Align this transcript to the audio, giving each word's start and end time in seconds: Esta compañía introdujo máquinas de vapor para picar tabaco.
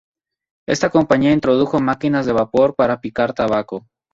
Esta 0.67 0.89
compañía 0.89 1.31
introdujo 1.31 1.79
máquinas 1.79 2.25
de 2.25 2.33
vapor 2.33 2.73
para 2.75 3.01
picar 3.01 3.35
tabaco. 3.35 3.85